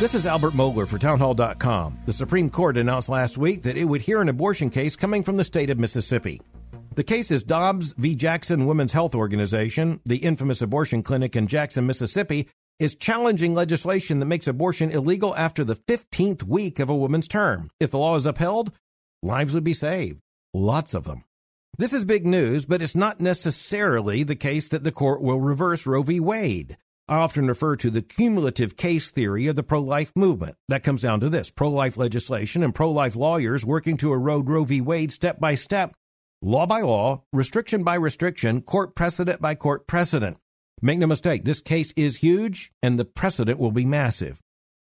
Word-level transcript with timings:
This 0.00 0.16
is 0.16 0.26
Albert 0.26 0.54
Mohler 0.54 0.88
for 0.88 0.98
Townhall.com. 0.98 2.00
The 2.04 2.12
Supreme 2.12 2.50
Court 2.50 2.76
announced 2.76 3.08
last 3.08 3.38
week 3.38 3.62
that 3.62 3.76
it 3.76 3.84
would 3.84 4.00
hear 4.00 4.20
an 4.20 4.28
abortion 4.28 4.68
case 4.68 4.96
coming 4.96 5.22
from 5.22 5.36
the 5.36 5.44
state 5.44 5.70
of 5.70 5.78
Mississippi. 5.78 6.40
The 6.96 7.04
case 7.04 7.30
is 7.30 7.44
Dobbs 7.44 7.94
v. 7.96 8.16
Jackson 8.16 8.66
Women's 8.66 8.92
Health 8.92 9.14
Organization, 9.14 10.00
the 10.04 10.16
infamous 10.16 10.60
abortion 10.60 11.04
clinic 11.04 11.36
in 11.36 11.46
Jackson, 11.46 11.86
Mississippi, 11.86 12.48
is 12.80 12.96
challenging 12.96 13.54
legislation 13.54 14.18
that 14.18 14.26
makes 14.26 14.48
abortion 14.48 14.90
illegal 14.90 15.34
after 15.36 15.62
the 15.62 15.76
15th 15.76 16.42
week 16.42 16.80
of 16.80 16.88
a 16.88 16.96
woman's 16.96 17.28
term. 17.28 17.70
If 17.78 17.92
the 17.92 17.98
law 17.98 18.16
is 18.16 18.26
upheld, 18.26 18.72
lives 19.22 19.54
would 19.54 19.64
be 19.64 19.74
saved. 19.74 20.18
Lots 20.52 20.94
of 20.94 21.04
them. 21.04 21.22
This 21.78 21.92
is 21.92 22.04
big 22.04 22.26
news, 22.26 22.66
but 22.66 22.82
it's 22.82 22.96
not 22.96 23.20
necessarily 23.20 24.24
the 24.24 24.34
case 24.34 24.68
that 24.70 24.82
the 24.82 24.92
court 24.92 25.22
will 25.22 25.40
reverse 25.40 25.86
Roe 25.86 26.02
v. 26.02 26.18
Wade. 26.18 26.78
I 27.06 27.16
often 27.16 27.48
refer 27.48 27.76
to 27.76 27.90
the 27.90 28.00
cumulative 28.00 28.78
case 28.78 29.10
theory 29.10 29.46
of 29.46 29.56
the 29.56 29.62
pro 29.62 29.78
life 29.78 30.10
movement. 30.16 30.56
That 30.68 30.82
comes 30.82 31.02
down 31.02 31.20
to 31.20 31.28
this 31.28 31.50
pro 31.50 31.68
life 31.68 31.98
legislation 31.98 32.62
and 32.62 32.74
pro 32.74 32.90
life 32.90 33.14
lawyers 33.14 33.62
working 33.62 33.98
to 33.98 34.10
erode 34.10 34.48
Roe 34.48 34.64
v. 34.64 34.80
Wade 34.80 35.12
step 35.12 35.38
by 35.38 35.54
step, 35.54 35.92
law 36.40 36.64
by 36.64 36.80
law, 36.80 37.22
restriction 37.30 37.84
by 37.84 37.96
restriction, 37.96 38.62
court 38.62 38.94
precedent 38.94 39.42
by 39.42 39.54
court 39.54 39.86
precedent. 39.86 40.38
Make 40.80 40.98
no 40.98 41.06
mistake, 41.06 41.44
this 41.44 41.60
case 41.60 41.92
is 41.94 42.16
huge 42.16 42.72
and 42.82 42.98
the 42.98 43.04
precedent 43.04 43.58
will 43.58 43.70
be 43.70 43.84
massive. 43.84 44.40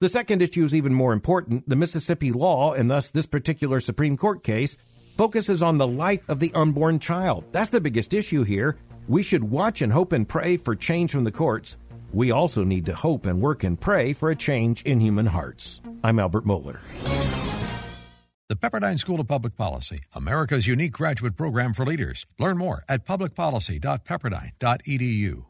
The 0.00 0.08
second 0.08 0.40
issue 0.40 0.62
is 0.62 0.74
even 0.74 0.94
more 0.94 1.14
important. 1.14 1.68
The 1.68 1.74
Mississippi 1.74 2.30
law, 2.30 2.74
and 2.74 2.88
thus 2.88 3.10
this 3.10 3.26
particular 3.26 3.80
Supreme 3.80 4.16
Court 4.16 4.44
case, 4.44 4.76
focuses 5.16 5.64
on 5.64 5.78
the 5.78 5.86
life 5.86 6.28
of 6.28 6.38
the 6.38 6.52
unborn 6.54 7.00
child. 7.00 7.42
That's 7.50 7.70
the 7.70 7.80
biggest 7.80 8.14
issue 8.14 8.44
here. 8.44 8.76
We 9.08 9.22
should 9.22 9.44
watch 9.44 9.82
and 9.82 9.92
hope 9.92 10.12
and 10.12 10.28
pray 10.28 10.56
for 10.56 10.74
change 10.74 11.10
from 11.10 11.24
the 11.24 11.32
courts. 11.32 11.76
We 12.14 12.30
also 12.30 12.62
need 12.62 12.86
to 12.86 12.94
hope 12.94 13.26
and 13.26 13.42
work 13.42 13.64
and 13.64 13.80
pray 13.80 14.12
for 14.12 14.30
a 14.30 14.36
change 14.36 14.82
in 14.82 15.00
human 15.00 15.26
hearts. 15.26 15.80
I'm 16.04 16.20
Albert 16.20 16.44
Mohler. 16.44 16.78
The 18.48 18.54
Pepperdine 18.54 19.00
School 19.00 19.18
of 19.18 19.26
Public 19.26 19.56
Policy, 19.56 19.98
America's 20.12 20.68
unique 20.68 20.92
graduate 20.92 21.36
program 21.36 21.74
for 21.74 21.84
leaders. 21.84 22.24
Learn 22.38 22.56
more 22.56 22.84
at 22.88 23.04
publicpolicy.pepperdine.edu. 23.04 25.44